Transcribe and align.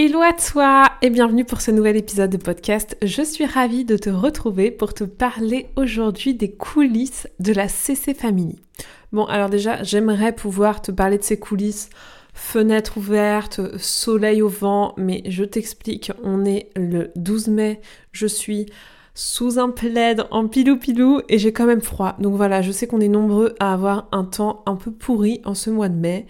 Hello 0.00 0.22
à 0.22 0.32
toi 0.32 0.92
et 1.02 1.10
bienvenue 1.10 1.44
pour 1.44 1.60
ce 1.60 1.72
nouvel 1.72 1.96
épisode 1.96 2.30
de 2.30 2.36
podcast. 2.36 2.96
Je 3.02 3.20
suis 3.20 3.46
ravie 3.46 3.84
de 3.84 3.96
te 3.96 4.08
retrouver 4.08 4.70
pour 4.70 4.94
te 4.94 5.02
parler 5.02 5.66
aujourd'hui 5.74 6.34
des 6.34 6.52
coulisses 6.52 7.26
de 7.40 7.52
la 7.52 7.66
CC 7.66 8.14
Family. 8.14 8.60
Bon, 9.10 9.24
alors 9.24 9.50
déjà, 9.50 9.82
j'aimerais 9.82 10.32
pouvoir 10.32 10.82
te 10.82 10.92
parler 10.92 11.18
de 11.18 11.24
ces 11.24 11.40
coulisses, 11.40 11.90
fenêtre 12.32 12.98
ouverte, 12.98 13.76
soleil 13.76 14.40
au 14.40 14.48
vent, 14.48 14.94
mais 14.98 15.24
je 15.26 15.42
t'explique, 15.42 16.12
on 16.22 16.44
est 16.44 16.70
le 16.76 17.10
12 17.16 17.48
mai, 17.48 17.80
je 18.12 18.28
suis 18.28 18.66
sous 19.18 19.58
un 19.58 19.70
plaid 19.70 20.26
en 20.30 20.46
pilou-pilou 20.46 21.22
et 21.28 21.38
j'ai 21.38 21.52
quand 21.52 21.66
même 21.66 21.80
froid. 21.80 22.14
Donc 22.20 22.36
voilà, 22.36 22.62
je 22.62 22.70
sais 22.70 22.86
qu'on 22.86 23.00
est 23.00 23.08
nombreux 23.08 23.56
à 23.58 23.72
avoir 23.72 24.06
un 24.12 24.22
temps 24.22 24.62
un 24.64 24.76
peu 24.76 24.92
pourri 24.92 25.42
en 25.44 25.54
ce 25.54 25.70
mois 25.70 25.88
de 25.88 25.96
mai. 25.96 26.26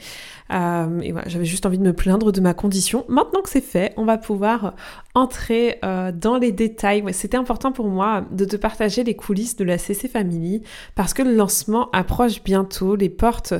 Euh, 0.51 0.99
et 1.01 1.13
voilà, 1.13 1.29
j'avais 1.29 1.45
juste 1.45 1.67
envie 1.67 1.77
de 1.77 1.83
me 1.83 1.93
plaindre 1.93 2.33
de 2.33 2.41
ma 2.41 2.55
condition. 2.55 3.05
Maintenant 3.09 3.43
que 3.43 3.51
c'est 3.51 3.61
fait, 3.61 3.93
on 3.99 4.07
va 4.07 4.17
pouvoir 4.17 4.75
entrer 5.15 5.79
euh, 5.85 6.13
dans 6.13 6.39
les 6.39 6.51
détails. 6.51 7.05
C'était 7.13 7.37
important 7.37 7.73
pour 7.73 7.89
moi 7.89 8.25
de 8.31 8.47
te 8.47 8.57
partager 8.57 9.05
les 9.05 9.15
coulisses 9.15 9.57
de 9.57 9.65
la 9.65 9.77
CC 9.77 10.09
Family 10.09 10.63
parce 10.95 11.13
que 11.13 11.21
le 11.21 11.35
lancement 11.35 11.91
approche 11.91 12.43
bientôt. 12.43 12.97
Les 12.97 13.11
portes 13.11 13.53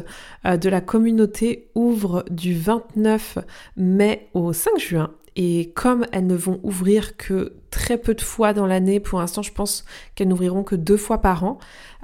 euh, 0.47 0.57
de 0.57 0.71
la 0.71 0.81
communauté 0.81 1.69
ouvrent 1.75 2.25
du 2.31 2.55
29 2.55 3.41
mai 3.77 4.31
au 4.33 4.55
5 4.55 4.79
juin 4.79 5.11
et 5.41 5.71
comme 5.77 6.05
elles 6.11 6.27
ne 6.27 6.35
vont 6.35 6.59
ouvrir 6.65 7.17
que 7.17 7.55
très 7.71 7.97
peu 7.97 8.13
de 8.15 8.21
fois 8.21 8.53
dans 8.53 8.67
l'année, 8.67 8.99
pour 8.99 9.21
l'instant 9.21 9.41
je 9.41 9.53
pense 9.53 9.85
qu'elles 10.15 10.27
n'ouvriront 10.27 10.65
que 10.65 10.75
deux 10.75 10.97
fois 10.97 11.19
par 11.19 11.45
an, 11.45 11.59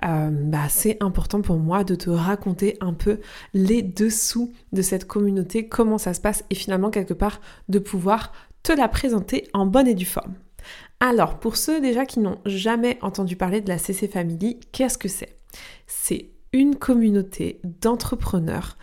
euh, 0.04 0.30
bah, 0.30 0.68
c'est 0.68 1.02
important 1.02 1.42
pour 1.42 1.58
moi 1.58 1.82
de 1.82 1.96
te 1.96 2.10
raconter 2.10 2.76
un 2.80 2.92
peu 2.92 3.18
les 3.52 3.82
dessous 3.82 4.52
de 4.72 4.82
cette 4.82 5.06
communauté, 5.06 5.68
comment 5.68 5.98
ça 5.98 6.14
se 6.14 6.20
passe 6.20 6.44
et 6.48 6.54
finalement 6.54 6.90
quelque 6.90 7.12
part 7.12 7.40
de 7.68 7.80
pouvoir 7.80 8.32
te 8.62 8.72
la 8.72 8.86
présenter 8.86 9.48
en 9.52 9.66
bonne 9.66 9.88
et 9.88 9.94
due 9.94 10.06
forme. 10.06 10.34
Alors, 11.00 11.40
pour 11.40 11.56
ceux 11.56 11.80
déjà 11.80 12.06
qui 12.06 12.20
n'ont 12.20 12.38
jamais 12.46 12.98
entendu 13.02 13.34
parler 13.34 13.60
de 13.60 13.68
la 13.68 13.78
CC 13.78 14.06
Family, 14.06 14.60
qu'est-ce 14.70 14.96
que 14.96 15.08
c'est? 15.08 15.36
C'est 15.88 16.30
une 16.52 16.76
communauté 16.76 17.60
d'entrepreneurs 17.64 18.78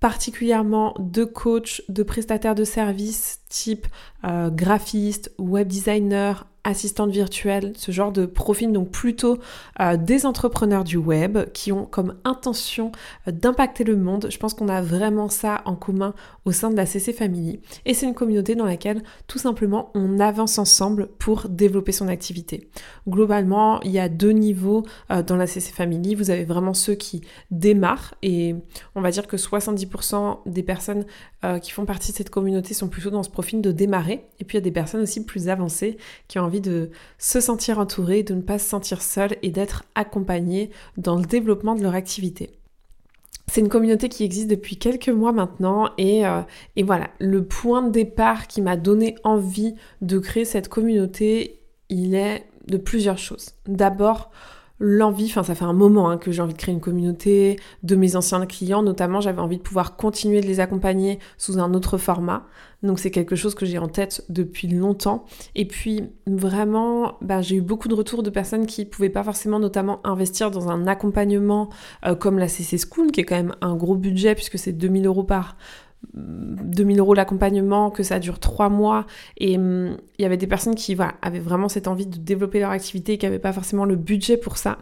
particulièrement 0.00 0.94
de 0.98 1.24
coachs, 1.24 1.82
de 1.88 2.02
prestataires 2.02 2.54
de 2.54 2.64
services 2.64 3.40
type 3.48 3.86
euh, 4.24 4.50
graphiste, 4.50 5.32
web 5.38 5.68
designer, 5.68 6.46
assistante 6.68 7.10
virtuelle, 7.10 7.72
ce 7.76 7.92
genre 7.92 8.12
de 8.12 8.26
profil, 8.26 8.72
donc 8.72 8.90
plutôt 8.90 9.38
euh, 9.80 9.96
des 9.96 10.26
entrepreneurs 10.26 10.84
du 10.84 10.98
web 10.98 11.38
qui 11.54 11.72
ont 11.72 11.86
comme 11.86 12.16
intention 12.24 12.92
euh, 13.26 13.32
d'impacter 13.32 13.84
le 13.84 13.96
monde. 13.96 14.28
Je 14.30 14.36
pense 14.36 14.52
qu'on 14.52 14.68
a 14.68 14.82
vraiment 14.82 15.30
ça 15.30 15.62
en 15.64 15.74
commun 15.74 16.14
au 16.44 16.52
sein 16.52 16.70
de 16.70 16.76
la 16.76 16.84
CC 16.84 17.14
Family. 17.14 17.60
Et 17.86 17.94
c'est 17.94 18.06
une 18.06 18.14
communauté 18.14 18.54
dans 18.54 18.66
laquelle 18.66 19.02
tout 19.26 19.38
simplement 19.38 19.90
on 19.94 20.20
avance 20.20 20.58
ensemble 20.58 21.08
pour 21.18 21.48
développer 21.48 21.92
son 21.92 22.06
activité. 22.06 22.68
Globalement, 23.08 23.80
il 23.80 23.90
y 23.90 23.98
a 23.98 24.10
deux 24.10 24.32
niveaux 24.32 24.84
euh, 25.10 25.22
dans 25.22 25.36
la 25.36 25.46
CC 25.46 25.72
Family. 25.72 26.14
Vous 26.14 26.30
avez 26.30 26.44
vraiment 26.44 26.74
ceux 26.74 26.94
qui 26.94 27.22
démarrent 27.50 28.14
et 28.22 28.54
on 28.94 29.00
va 29.00 29.10
dire 29.10 29.26
que 29.26 29.36
70% 29.36 30.40
des 30.46 30.62
personnes 30.62 31.06
qui 31.62 31.70
font 31.70 31.84
partie 31.84 32.10
de 32.10 32.16
cette 32.16 32.30
communauté 32.30 32.74
sont 32.74 32.88
plutôt 32.88 33.10
dans 33.10 33.22
ce 33.22 33.30
profil 33.30 33.62
de 33.62 33.70
démarrer. 33.70 34.26
Et 34.40 34.44
puis 34.44 34.56
il 34.56 34.60
y 34.60 34.62
a 34.62 34.64
des 34.64 34.72
personnes 34.72 35.02
aussi 35.02 35.24
plus 35.24 35.48
avancées 35.48 35.96
qui 36.26 36.40
ont 36.40 36.42
envie 36.42 36.57
de 36.60 36.90
se 37.18 37.40
sentir 37.40 37.78
entouré, 37.78 38.22
de 38.22 38.34
ne 38.34 38.42
pas 38.42 38.58
se 38.58 38.68
sentir 38.68 39.02
seul 39.02 39.36
et 39.42 39.50
d'être 39.50 39.84
accompagné 39.94 40.70
dans 40.96 41.16
le 41.16 41.24
développement 41.24 41.74
de 41.74 41.82
leur 41.82 41.94
activité. 41.94 42.50
C'est 43.46 43.62
une 43.62 43.70
communauté 43.70 44.08
qui 44.10 44.24
existe 44.24 44.48
depuis 44.48 44.76
quelques 44.76 45.08
mois 45.08 45.32
maintenant 45.32 45.90
et, 45.96 46.26
euh, 46.26 46.42
et 46.76 46.82
voilà, 46.82 47.08
le 47.18 47.44
point 47.44 47.82
de 47.82 47.90
départ 47.90 48.46
qui 48.46 48.60
m'a 48.60 48.76
donné 48.76 49.14
envie 49.24 49.74
de 50.02 50.18
créer 50.18 50.44
cette 50.44 50.68
communauté, 50.68 51.60
il 51.88 52.14
est 52.14 52.44
de 52.66 52.76
plusieurs 52.76 53.16
choses. 53.16 53.52
D'abord, 53.66 54.30
l'envie, 54.80 55.26
enfin 55.26 55.42
ça 55.42 55.54
fait 55.54 55.64
un 55.64 55.72
moment 55.72 56.10
hein, 56.10 56.18
que 56.18 56.30
j'ai 56.30 56.42
envie 56.42 56.54
de 56.54 56.58
créer 56.58 56.74
une 56.74 56.80
communauté, 56.80 57.58
de 57.82 57.96
mes 57.96 58.16
anciens 58.16 58.44
clients 58.46 58.82
notamment, 58.82 59.20
j'avais 59.20 59.40
envie 59.40 59.58
de 59.58 59.62
pouvoir 59.62 59.96
continuer 59.96 60.40
de 60.40 60.46
les 60.46 60.60
accompagner 60.60 61.18
sous 61.36 61.58
un 61.58 61.74
autre 61.74 61.98
format. 61.98 62.46
Donc 62.82 63.00
c'est 63.00 63.10
quelque 63.10 63.34
chose 63.34 63.56
que 63.56 63.66
j'ai 63.66 63.78
en 63.78 63.88
tête 63.88 64.24
depuis 64.28 64.68
longtemps. 64.68 65.24
Et 65.56 65.66
puis 65.66 66.04
vraiment, 66.26 67.18
bah, 67.20 67.42
j'ai 67.42 67.56
eu 67.56 67.60
beaucoup 67.60 67.88
de 67.88 67.94
retours 67.94 68.22
de 68.22 68.30
personnes 68.30 68.66
qui 68.66 68.84
pouvaient 68.84 69.10
pas 69.10 69.24
forcément 69.24 69.58
notamment 69.58 70.00
investir 70.04 70.50
dans 70.52 70.68
un 70.68 70.86
accompagnement 70.86 71.70
euh, 72.06 72.14
comme 72.14 72.38
la 72.38 72.46
CC 72.46 72.78
School, 72.78 73.10
qui 73.10 73.20
est 73.20 73.24
quand 73.24 73.36
même 73.36 73.56
un 73.60 73.74
gros 73.74 73.96
budget 73.96 74.34
puisque 74.36 74.58
c'est 74.58 74.72
2000 74.72 75.06
euros 75.06 75.24
par 75.24 75.56
2000 76.14 77.00
euros 77.00 77.14
l'accompagnement, 77.14 77.90
que 77.90 78.02
ça 78.02 78.18
dure 78.18 78.38
trois 78.38 78.68
mois. 78.68 79.06
Et 79.36 79.56
hum, 79.56 79.96
il 80.18 80.22
y 80.22 80.24
avait 80.24 80.36
des 80.36 80.46
personnes 80.46 80.74
qui 80.74 80.96
avaient 81.22 81.40
vraiment 81.40 81.68
cette 81.68 81.88
envie 81.88 82.06
de 82.06 82.18
développer 82.18 82.60
leur 82.60 82.70
activité 82.70 83.14
et 83.14 83.18
qui 83.18 83.26
n'avaient 83.26 83.38
pas 83.38 83.52
forcément 83.52 83.84
le 83.84 83.96
budget 83.96 84.36
pour 84.36 84.56
ça. 84.56 84.78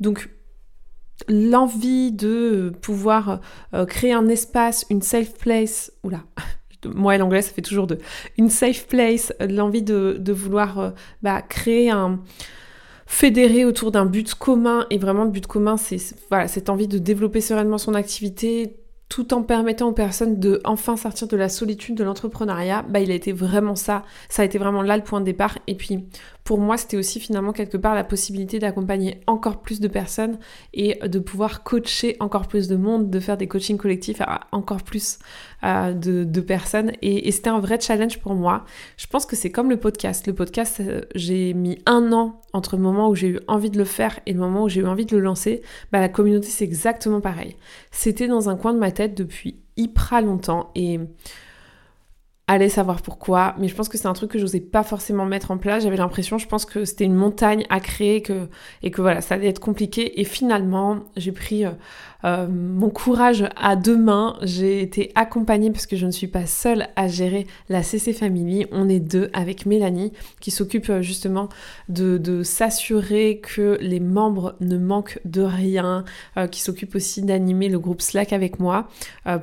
Donc 0.00 0.28
l'envie 1.28 2.12
de 2.12 2.72
pouvoir 2.82 3.40
euh, 3.74 3.86
créer 3.86 4.12
un 4.12 4.28
espace, 4.28 4.84
une 4.90 5.02
safe 5.02 5.34
place, 5.38 5.92
oula, 6.02 6.22
moi 6.84 7.14
et 7.14 7.18
l'anglais 7.18 7.42
ça 7.42 7.52
fait 7.52 7.62
toujours 7.62 7.86
deux, 7.86 7.98
une 8.36 8.50
safe 8.50 8.86
place, 8.86 9.32
l'envie 9.40 9.82
de, 9.82 10.16
de, 10.20 10.32
vouloir 10.32 10.78
euh, 10.78 10.90
bah, 11.22 11.42
créer 11.42 11.90
un 11.90 12.20
fédérer 13.06 13.64
autour 13.64 13.92
d'un 13.92 14.04
but 14.04 14.34
commun 14.34 14.84
et 14.90 14.98
vraiment 14.98 15.24
le 15.24 15.30
but 15.30 15.46
commun 15.46 15.76
c'est 15.76 15.98
voilà, 16.28 16.48
cette 16.48 16.68
envie 16.68 16.88
de 16.88 16.98
développer 16.98 17.40
sereinement 17.40 17.78
son 17.78 17.94
activité 17.94 18.76
tout 19.08 19.34
en 19.34 19.42
permettant 19.42 19.88
aux 19.88 19.92
personnes 19.92 20.40
de 20.40 20.60
enfin 20.64 20.96
sortir 20.96 21.28
de 21.28 21.36
la 21.36 21.48
solitude 21.48 21.94
de 21.94 22.04
l'entrepreneuriat, 22.04 22.84
bah 22.88 23.00
il 23.00 23.10
a 23.10 23.14
été 23.14 23.32
vraiment 23.32 23.76
ça, 23.76 24.04
ça 24.28 24.42
a 24.42 24.44
été 24.44 24.58
vraiment 24.58 24.82
là 24.82 24.96
le 24.96 25.04
point 25.04 25.20
de 25.20 25.24
départ. 25.24 25.58
Et 25.66 25.76
puis 25.76 26.06
pour 26.46 26.60
moi, 26.60 26.76
c'était 26.76 26.96
aussi 26.96 27.18
finalement 27.18 27.52
quelque 27.52 27.76
part 27.76 27.96
la 27.96 28.04
possibilité 28.04 28.60
d'accompagner 28.60 29.20
encore 29.26 29.62
plus 29.62 29.80
de 29.80 29.88
personnes 29.88 30.38
et 30.72 30.96
de 31.06 31.18
pouvoir 31.18 31.64
coacher 31.64 32.16
encore 32.20 32.46
plus 32.46 32.68
de 32.68 32.76
monde, 32.76 33.10
de 33.10 33.18
faire 33.18 33.36
des 33.36 33.48
coachings 33.48 33.76
collectifs 33.76 34.20
à 34.20 34.46
encore 34.52 34.84
plus 34.84 35.18
euh, 35.64 35.92
de, 35.92 36.40
personnes. 36.40 36.92
Et, 37.02 37.32
c'était 37.32 37.50
un 37.50 37.58
vrai 37.58 37.80
challenge 37.80 38.20
pour 38.20 38.36
moi. 38.36 38.64
Je 38.96 39.08
pense 39.08 39.26
que 39.26 39.34
c'est 39.34 39.50
comme 39.50 39.70
le 39.70 39.76
podcast. 39.76 40.28
Le 40.28 40.34
podcast, 40.34 40.78
euh, 40.78 41.00
j'ai 41.16 41.52
mis 41.52 41.80
un 41.84 42.12
an 42.12 42.40
entre 42.52 42.76
le 42.76 42.82
moment 42.82 43.08
où 43.08 43.16
j'ai 43.16 43.28
eu 43.28 43.40
envie 43.48 43.70
de 43.70 43.78
le 43.78 43.84
faire 43.84 44.20
et 44.24 44.32
le 44.32 44.38
moment 44.38 44.62
où 44.62 44.68
j'ai 44.68 44.82
eu 44.82 44.86
envie 44.86 45.04
de 45.04 45.16
le 45.16 45.22
lancer. 45.22 45.62
Bah, 45.90 45.98
la 45.98 46.08
communauté, 46.08 46.46
c'est 46.46 46.64
exactement 46.64 47.20
pareil. 47.20 47.56
C'était 47.90 48.28
dans 48.28 48.48
un 48.48 48.56
coin 48.56 48.72
de 48.72 48.78
ma 48.78 48.92
tête 48.92 49.16
depuis 49.16 49.58
hyper 49.76 50.22
longtemps 50.22 50.70
et 50.76 51.00
Allez 52.48 52.68
savoir 52.68 53.02
pourquoi, 53.02 53.56
mais 53.58 53.66
je 53.66 53.74
pense 53.74 53.88
que 53.88 53.98
c'est 53.98 54.06
un 54.06 54.12
truc 54.12 54.30
que 54.30 54.38
je 54.38 54.44
n'osais 54.44 54.60
pas 54.60 54.84
forcément 54.84 55.26
mettre 55.26 55.50
en 55.50 55.58
place. 55.58 55.82
J'avais 55.82 55.96
l'impression, 55.96 56.38
je 56.38 56.46
pense 56.46 56.64
que 56.64 56.84
c'était 56.84 57.04
une 57.04 57.14
montagne 57.16 57.66
à 57.70 57.80
créer 57.80 58.22
que, 58.22 58.48
et 58.84 58.92
que 58.92 59.00
voilà, 59.00 59.20
ça 59.20 59.34
allait 59.34 59.48
être 59.48 59.58
compliqué. 59.58 60.20
Et 60.20 60.24
finalement, 60.24 61.00
j'ai 61.16 61.32
pris 61.32 61.64
euh, 62.26 62.48
mon 62.48 62.90
courage 62.90 63.48
à 63.56 63.76
deux 63.76 63.96
mains. 63.96 64.36
J'ai 64.42 64.82
été 64.82 65.12
accompagnée 65.14 65.70
parce 65.70 65.86
que 65.86 65.96
je 65.96 66.06
ne 66.06 66.10
suis 66.10 66.26
pas 66.26 66.46
seule 66.46 66.88
à 66.96 67.06
gérer 67.06 67.46
la 67.68 67.82
CC 67.84 68.12
Family. 68.12 68.66
On 68.72 68.88
est 68.88 69.00
deux 69.00 69.30
avec 69.32 69.64
Mélanie 69.64 70.12
qui 70.40 70.50
s'occupe 70.50 70.90
euh, 70.90 71.02
justement 71.02 71.48
de, 71.88 72.42
s'assurer 72.42 73.40
que 73.42 73.78
les 73.80 74.00
membres 74.00 74.56
ne 74.60 74.76
manquent 74.76 75.20
de 75.24 75.42
rien, 75.42 76.04
euh, 76.36 76.46
qui 76.48 76.60
s'occupe 76.60 76.94
aussi 76.96 77.22
d'animer 77.22 77.68
le 77.68 77.78
groupe 77.78 78.02
Slack 78.02 78.32
avec 78.32 78.58
moi 78.58 78.88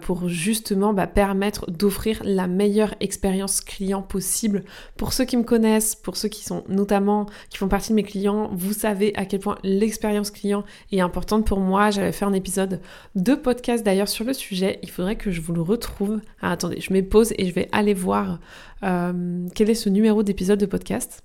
pour 0.01 0.27
justement 0.27 0.93
bah, 0.93 1.07
permettre 1.07 1.69
d'offrir 1.69 2.21
la 2.23 2.47
meilleure 2.47 2.95
expérience 2.99 3.61
client 3.61 4.01
possible. 4.01 4.63
Pour 4.97 5.13
ceux 5.13 5.25
qui 5.25 5.37
me 5.37 5.43
connaissent, 5.43 5.95
pour 5.95 6.17
ceux 6.17 6.29
qui 6.29 6.43
sont 6.43 6.63
notamment, 6.67 7.25
qui 7.49 7.57
font 7.57 7.67
partie 7.67 7.89
de 7.89 7.95
mes 7.95 8.03
clients, 8.03 8.49
vous 8.53 8.73
savez 8.73 9.13
à 9.15 9.25
quel 9.25 9.39
point 9.39 9.57
l'expérience 9.63 10.31
client 10.31 10.63
est 10.91 11.01
importante 11.01 11.45
pour 11.45 11.59
moi. 11.59 11.89
J'avais 11.89 12.11
fait 12.11 12.25
un 12.25 12.33
épisode 12.33 12.72
de 13.15 13.35
podcast 13.35 13.83
d'ailleurs 13.83 14.09
sur 14.09 14.25
le 14.25 14.33
sujet. 14.33 14.79
Il 14.83 14.89
faudrait 14.89 15.15
que 15.15 15.31
je 15.31 15.41
vous 15.41 15.53
le 15.53 15.61
retrouve. 15.61 16.21
Ah, 16.41 16.51
attendez, 16.51 16.79
je 16.79 16.93
mets 16.93 17.03
pause 17.03 17.33
et 17.37 17.47
je 17.47 17.53
vais 17.53 17.69
aller 17.71 17.93
voir 17.93 18.39
euh, 18.83 19.47
quel 19.55 19.69
est 19.69 19.75
ce 19.75 19.89
numéro 19.89 20.23
d'épisode 20.23 20.59
de 20.59 20.65
podcast. 20.65 21.23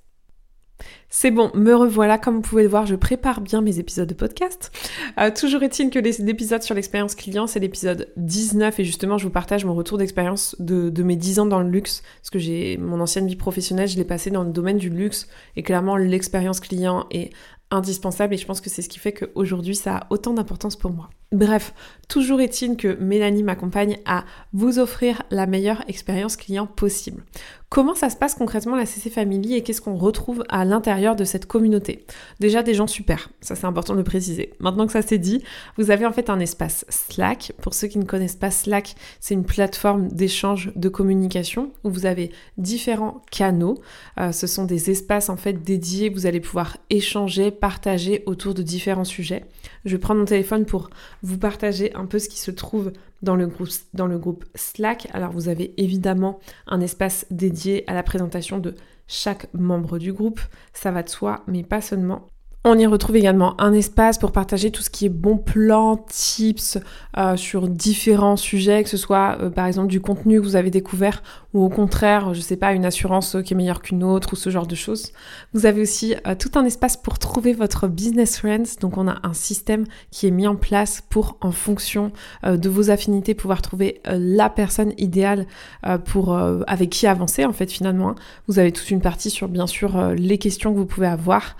C'est 1.10 1.30
bon, 1.30 1.50
me 1.54 1.74
revoilà. 1.74 2.18
Comme 2.18 2.36
vous 2.36 2.40
pouvez 2.42 2.62
le 2.62 2.68
voir, 2.68 2.86
je 2.86 2.94
prépare 2.94 3.40
bien 3.40 3.60
mes 3.62 3.78
épisodes 3.78 4.08
de 4.08 4.14
podcast. 4.14 4.70
Euh, 5.18 5.30
toujours 5.30 5.62
est-il 5.62 5.90
que 5.90 5.98
l'épisode 5.98 6.62
sur 6.62 6.74
l'expérience 6.74 7.14
client, 7.14 7.46
c'est 7.46 7.60
l'épisode 7.60 8.12
19 8.16 8.78
et 8.78 8.84
justement, 8.84 9.16
je 9.18 9.24
vous 9.24 9.30
partage 9.30 9.64
mon 9.64 9.74
retour 9.74 9.98
d'expérience 9.98 10.54
de, 10.58 10.90
de, 10.90 11.02
mes 11.02 11.16
10 11.16 11.40
ans 11.40 11.46
dans 11.46 11.60
le 11.60 11.70
luxe. 11.70 12.02
Parce 12.20 12.30
que 12.30 12.38
j'ai 12.38 12.76
mon 12.76 13.00
ancienne 13.00 13.26
vie 13.26 13.36
professionnelle, 13.36 13.88
je 13.88 13.96
l'ai 13.96 14.04
passée 14.04 14.30
dans 14.30 14.44
le 14.44 14.52
domaine 14.52 14.78
du 14.78 14.90
luxe 14.90 15.28
et 15.56 15.62
clairement, 15.62 15.96
l'expérience 15.96 16.60
client 16.60 17.06
est 17.10 17.30
indispensable 17.70 18.34
et 18.34 18.36
je 18.38 18.46
pense 18.46 18.60
que 18.60 18.70
c'est 18.70 18.82
ce 18.82 18.88
qui 18.88 18.98
fait 18.98 19.12
qu'aujourd'hui 19.12 19.76
ça 19.76 19.96
a 19.96 20.06
autant 20.10 20.34
d'importance 20.34 20.76
pour 20.76 20.92
moi. 20.92 21.10
Bref, 21.30 21.74
toujours 22.08 22.40
est-il 22.40 22.78
que 22.78 22.96
Mélanie 23.00 23.42
m'accompagne 23.42 23.98
à 24.06 24.24
vous 24.54 24.78
offrir 24.78 25.22
la 25.30 25.46
meilleure 25.46 25.84
expérience 25.86 26.36
client 26.36 26.66
possible. 26.66 27.22
Comment 27.68 27.94
ça 27.94 28.08
se 28.08 28.16
passe 28.16 28.34
concrètement 28.34 28.76
la 28.76 28.86
CC 28.86 29.10
Family 29.10 29.54
et 29.54 29.62
qu'est-ce 29.62 29.82
qu'on 29.82 29.98
retrouve 29.98 30.42
à 30.48 30.64
l'intérieur 30.64 31.16
de 31.16 31.24
cette 31.24 31.44
communauté? 31.44 32.06
Déjà 32.40 32.62
des 32.62 32.72
gens 32.72 32.86
super, 32.86 33.28
ça 33.42 33.56
c'est 33.56 33.66
important 33.66 33.92
de 33.92 33.98
le 33.98 34.04
préciser. 34.04 34.54
Maintenant 34.58 34.86
que 34.86 34.92
ça 34.92 35.02
c'est 35.02 35.18
dit, 35.18 35.44
vous 35.76 35.90
avez 35.90 36.06
en 36.06 36.12
fait 36.12 36.30
un 36.30 36.40
espace 36.40 36.86
Slack. 36.88 37.52
Pour 37.60 37.74
ceux 37.74 37.88
qui 37.88 37.98
ne 37.98 38.04
connaissent 38.04 38.36
pas 38.36 38.50
Slack, 38.50 38.94
c'est 39.20 39.34
une 39.34 39.44
plateforme 39.44 40.08
d'échange 40.08 40.72
de 40.76 40.88
communication 40.88 41.72
où 41.84 41.90
vous 41.90 42.06
avez 42.06 42.32
différents 42.56 43.20
canaux. 43.30 43.82
Euh, 44.18 44.32
ce 44.32 44.46
sont 44.46 44.64
des 44.64 44.90
espaces 44.90 45.28
en 45.28 45.36
fait 45.36 45.62
dédiés, 45.62 46.08
vous 46.08 46.24
allez 46.24 46.40
pouvoir 46.40 46.78
échanger, 46.88 47.50
partager 47.60 48.22
autour 48.26 48.54
de 48.54 48.62
différents 48.62 49.04
sujets. 49.04 49.44
Je 49.84 49.96
vais 49.96 50.00
prendre 50.00 50.20
mon 50.20 50.26
téléphone 50.26 50.64
pour 50.64 50.90
vous 51.22 51.38
partager 51.38 51.94
un 51.94 52.06
peu 52.06 52.18
ce 52.18 52.28
qui 52.28 52.38
se 52.38 52.50
trouve 52.50 52.92
dans 53.22 53.36
le 53.36 53.46
groupe, 53.46 53.68
dans 53.94 54.06
le 54.06 54.18
groupe 54.18 54.44
Slack. 54.54 55.08
Alors 55.12 55.32
vous 55.32 55.48
avez 55.48 55.74
évidemment 55.76 56.40
un 56.66 56.80
espace 56.80 57.26
dédié 57.30 57.84
à 57.88 57.94
la 57.94 58.02
présentation 58.02 58.58
de 58.58 58.74
chaque 59.06 59.52
membre 59.54 59.98
du 59.98 60.12
groupe, 60.12 60.40
ça 60.72 60.90
va 60.90 61.02
de 61.02 61.08
soi, 61.08 61.42
mais 61.46 61.62
pas 61.62 61.80
seulement. 61.80 62.26
On 62.70 62.76
y 62.76 62.84
retrouve 62.84 63.16
également 63.16 63.58
un 63.58 63.72
espace 63.72 64.18
pour 64.18 64.30
partager 64.30 64.70
tout 64.70 64.82
ce 64.82 64.90
qui 64.90 65.06
est 65.06 65.08
bon 65.08 65.38
plan, 65.38 65.96
tips 65.96 66.76
euh, 67.16 67.34
sur 67.34 67.66
différents 67.66 68.36
sujets, 68.36 68.82
que 68.82 68.90
ce 68.90 68.98
soit 68.98 69.38
euh, 69.40 69.48
par 69.48 69.64
exemple 69.64 69.88
du 69.88 70.02
contenu 70.02 70.38
que 70.38 70.44
vous 70.44 70.54
avez 70.54 70.70
découvert 70.70 71.22
ou 71.54 71.64
au 71.64 71.70
contraire, 71.70 72.34
je 72.34 72.42
sais 72.42 72.58
pas, 72.58 72.74
une 72.74 72.84
assurance 72.84 73.38
qui 73.42 73.54
est 73.54 73.56
meilleure 73.56 73.80
qu'une 73.80 74.04
autre 74.04 74.34
ou 74.34 74.36
ce 74.36 74.50
genre 74.50 74.66
de 74.66 74.74
choses. 74.74 75.12
Vous 75.54 75.64
avez 75.64 75.80
aussi 75.80 76.14
euh, 76.26 76.34
tout 76.34 76.50
un 76.56 76.64
espace 76.66 76.98
pour 76.98 77.18
trouver 77.18 77.54
votre 77.54 77.88
business 77.88 78.36
friends. 78.36 78.76
Donc 78.82 78.98
on 78.98 79.08
a 79.08 79.16
un 79.22 79.32
système 79.32 79.84
qui 80.10 80.26
est 80.26 80.30
mis 80.30 80.46
en 80.46 80.56
place 80.56 81.02
pour, 81.08 81.38
en 81.40 81.52
fonction 81.52 82.12
de 82.44 82.68
vos 82.68 82.90
affinités, 82.90 83.32
pouvoir 83.32 83.62
trouver 83.62 84.02
la 84.04 84.50
personne 84.50 84.92
idéale 84.98 85.46
avec 85.82 86.90
qui 86.90 87.06
avancer 87.06 87.46
en 87.46 87.52
fait 87.54 87.72
finalement. 87.72 88.14
Vous 88.46 88.58
avez 88.58 88.72
toute 88.72 88.90
une 88.90 89.00
partie 89.00 89.30
sur 89.30 89.48
bien 89.48 89.66
sûr 89.66 90.12
les 90.12 90.36
questions 90.36 90.72
que 90.72 90.78
vous 90.78 90.86
pouvez 90.86 91.06
avoir. 91.06 91.56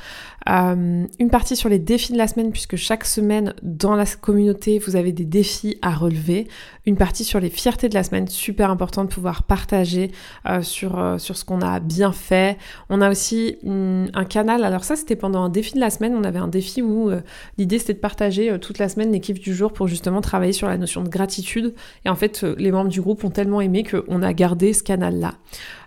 Euh, 0.48 1.06
une 1.18 1.30
partie 1.30 1.56
sur 1.56 1.68
les 1.68 1.78
défis 1.78 2.12
de 2.12 2.18
la 2.18 2.26
semaine, 2.26 2.50
puisque 2.50 2.76
chaque 2.76 3.04
semaine 3.04 3.54
dans 3.62 3.94
la 3.94 4.06
communauté, 4.06 4.78
vous 4.78 4.96
avez 4.96 5.12
des 5.12 5.24
défis 5.24 5.78
à 5.82 5.90
relever. 5.90 6.48
Une 6.86 6.96
partie 6.96 7.24
sur 7.24 7.38
les 7.38 7.50
fiertés 7.50 7.88
de 7.88 7.94
la 7.94 8.02
semaine, 8.02 8.28
super 8.28 8.70
important 8.70 9.04
de 9.04 9.08
pouvoir 9.08 9.42
partager 9.42 10.10
euh, 10.46 10.62
sur, 10.62 10.98
euh, 10.98 11.18
sur 11.18 11.36
ce 11.36 11.44
qu'on 11.44 11.60
a 11.60 11.80
bien 11.80 12.12
fait. 12.12 12.56
On 12.88 13.02
a 13.02 13.10
aussi 13.10 13.58
un 13.64 14.24
canal, 14.24 14.64
alors 14.64 14.84
ça 14.84 14.96
c'était 14.96 15.16
pendant 15.16 15.42
un 15.42 15.48
défi 15.48 15.74
de 15.74 15.80
la 15.80 15.90
semaine, 15.90 16.14
on 16.16 16.24
avait 16.24 16.38
un 16.38 16.48
défi 16.48 16.80
où 16.82 17.10
l'idée 17.58 17.78
c'était 17.78 17.94
de 17.94 17.98
partager 17.98 18.58
toute 18.58 18.78
la 18.78 18.88
semaine 18.88 19.12
l'équipe 19.12 19.38
du 19.38 19.54
jour 19.54 19.72
pour 19.72 19.88
justement 19.88 20.20
travailler 20.20 20.52
sur 20.52 20.68
la 20.68 20.78
notion 20.78 21.02
de 21.02 21.08
gratitude. 21.08 21.74
Et 22.04 22.08
en 22.08 22.14
fait, 22.14 22.42
les 22.42 22.72
membres 22.72 22.90
du 22.90 23.00
groupe 23.00 23.24
ont 23.24 23.30
tellement 23.30 23.60
aimé 23.60 23.84
qu'on 23.84 24.22
a 24.22 24.32
gardé 24.32 24.72
ce 24.72 24.82
canal-là. 24.82 25.34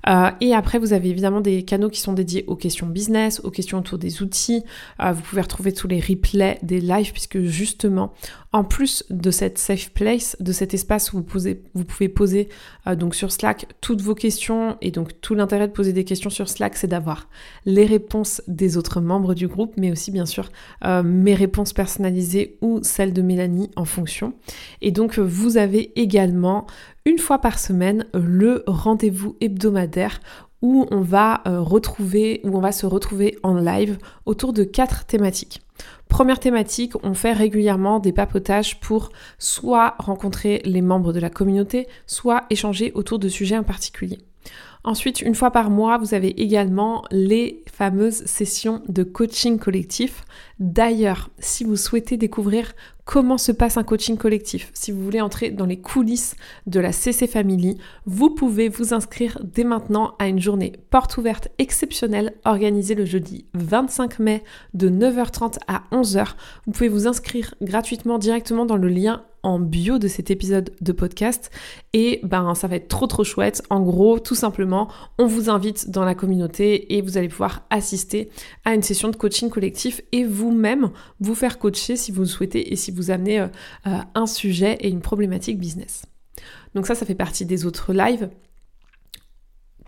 Euh, 0.07 0.31
et 0.41 0.53
après, 0.53 0.79
vous 0.79 0.93
avez 0.93 1.09
évidemment 1.09 1.41
des 1.41 1.63
canaux 1.63 1.89
qui 1.89 1.99
sont 1.99 2.13
dédiés 2.13 2.43
aux 2.47 2.55
questions 2.55 2.87
business, 2.87 3.41
aux 3.43 3.51
questions 3.51 3.79
autour 3.79 3.97
des 3.97 4.21
outils. 4.21 4.63
Euh, 5.01 5.11
vous 5.11 5.21
pouvez 5.21 5.41
retrouver 5.41 5.73
tous 5.73 5.87
les 5.87 5.99
replays 5.99 6.59
des 6.63 6.81
lives 6.81 7.11
puisque 7.11 7.39
justement, 7.41 8.13
en 8.53 8.63
plus 8.63 9.05
de 9.09 9.31
cette 9.31 9.57
safe 9.57 9.91
place, 9.91 10.35
de 10.39 10.51
cet 10.51 10.73
espace 10.73 11.13
où 11.13 11.17
vous, 11.17 11.85
pouvez 11.85 12.09
poser 12.09 12.49
euh, 12.87 12.95
donc 12.95 13.15
sur 13.15 13.31
Slack 13.31 13.67
toutes 13.81 14.01
vos 14.01 14.15
questions 14.15 14.77
et 14.81 14.91
donc 14.91 15.19
tout 15.21 15.35
l'intérêt 15.35 15.67
de 15.67 15.73
poser 15.73 15.93
des 15.93 16.03
questions 16.03 16.29
sur 16.29 16.49
Slack, 16.49 16.75
c'est 16.75 16.87
d'avoir 16.87 17.29
les 17.65 17.85
réponses 17.85 18.41
des 18.47 18.77
autres 18.77 19.01
membres 19.01 19.33
du 19.33 19.47
groupe, 19.47 19.73
mais 19.77 19.91
aussi 19.91 20.11
bien 20.11 20.25
sûr 20.25 20.49
mes 21.03 21.35
réponses 21.35 21.73
personnalisées 21.73 22.57
ou 22.61 22.79
celles 22.83 23.13
de 23.13 23.21
Mélanie 23.21 23.69
en 23.75 23.85
fonction. 23.85 24.33
Et 24.81 24.91
donc 24.91 25.19
vous 25.19 25.57
avez 25.57 25.91
également 25.99 26.65
une 27.05 27.17
fois 27.17 27.39
par 27.39 27.59
semaine 27.59 28.05
le 28.13 28.63
rendez-vous 28.67 29.35
hebdomadaire 29.41 30.19
où 30.61 30.85
on 30.91 31.01
va 31.01 31.41
euh, 31.47 31.59
retrouver, 31.59 32.41
où 32.43 32.55
on 32.55 32.61
va 32.61 32.71
se 32.71 32.85
retrouver 32.85 33.37
en 33.41 33.55
live 33.55 33.97
autour 34.25 34.53
de 34.53 34.63
quatre 34.63 35.05
thématiques. 35.05 35.61
Première 36.07 36.39
thématique, 36.39 36.93
on 37.03 37.15
fait 37.15 37.33
régulièrement 37.33 37.99
des 37.99 38.11
papotages 38.11 38.79
pour 38.79 39.09
soit 39.39 39.95
rencontrer 39.97 40.61
les 40.65 40.81
membres 40.81 41.13
de 41.13 41.19
la 41.19 41.31
communauté, 41.31 41.87
soit 42.05 42.45
échanger 42.51 42.91
autour 42.93 43.17
de 43.17 43.29
sujets 43.29 43.57
en 43.57 43.63
particulier. 43.63 44.19
Ensuite, 44.83 45.21
une 45.21 45.35
fois 45.35 45.51
par 45.51 45.69
mois, 45.69 45.97
vous 45.99 46.13
avez 46.13 46.41
également 46.41 47.03
les 47.11 47.63
fameuses 47.71 48.25
sessions 48.25 48.81
de 48.87 49.03
coaching 49.03 49.59
collectif. 49.59 50.23
D'ailleurs, 50.59 51.29
si 51.37 51.63
vous 51.63 51.75
souhaitez 51.75 52.17
découvrir 52.17 52.73
comment 53.11 53.37
se 53.37 53.51
passe 53.51 53.75
un 53.75 53.83
coaching 53.83 54.15
collectif, 54.15 54.71
si 54.73 54.93
vous 54.93 55.03
voulez 55.03 55.19
entrer 55.19 55.51
dans 55.51 55.65
les 55.65 55.81
coulisses 55.81 56.37
de 56.65 56.79
la 56.79 56.93
CC 56.93 57.27
Family, 57.27 57.77
vous 58.05 58.29
pouvez 58.29 58.69
vous 58.69 58.93
inscrire 58.93 59.37
dès 59.43 59.65
maintenant 59.65 60.15
à 60.17 60.29
une 60.29 60.39
journée 60.39 60.71
porte 60.91 61.17
ouverte 61.17 61.49
exceptionnelle 61.57 62.35
organisée 62.45 62.95
le 62.95 63.03
jeudi 63.03 63.47
25 63.53 64.19
mai 64.19 64.45
de 64.73 64.89
9h30 64.89 65.57
à 65.67 65.83
11h. 65.91 66.35
Vous 66.65 66.71
pouvez 66.71 66.87
vous 66.87 67.05
inscrire 67.05 67.53
gratuitement 67.61 68.17
directement 68.17 68.65
dans 68.65 68.77
le 68.77 68.87
lien 68.87 69.25
en 69.43 69.59
bio 69.59 69.97
de 69.99 70.07
cet 70.07 70.31
épisode 70.31 70.73
de 70.81 70.91
podcast 70.91 71.51
et 71.93 72.19
ben 72.23 72.53
ça 72.55 72.67
va 72.67 72.75
être 72.75 72.87
trop 72.87 73.07
trop 73.07 73.23
chouette. 73.23 73.63
En 73.69 73.81
gros, 73.81 74.19
tout 74.19 74.35
simplement, 74.35 74.89
on 75.17 75.25
vous 75.25 75.49
invite 75.49 75.89
dans 75.89 76.05
la 76.05 76.15
communauté 76.15 76.95
et 76.95 77.01
vous 77.01 77.17
allez 77.17 77.29
pouvoir 77.29 77.65
assister 77.69 78.29
à 78.65 78.73
une 78.73 78.83
session 78.83 79.09
de 79.09 79.15
coaching 79.15 79.49
collectif 79.49 80.01
et 80.11 80.23
vous-même 80.23 80.91
vous 81.19 81.35
faire 81.35 81.59
coacher 81.59 81.95
si 81.95 82.11
vous 82.11 82.21
le 82.21 82.27
souhaitez 82.27 82.71
et 82.71 82.75
si 82.75 82.91
vous 82.91 83.11
amenez 83.11 83.39
euh, 83.39 83.47
euh, 83.87 83.97
un 84.15 84.25
sujet 84.25 84.77
et 84.81 84.89
une 84.89 85.01
problématique 85.01 85.59
business. 85.59 86.03
Donc 86.75 86.87
ça, 86.87 86.95
ça 86.95 87.05
fait 87.05 87.15
partie 87.15 87.45
des 87.45 87.65
autres 87.65 87.93
lives 87.93 88.29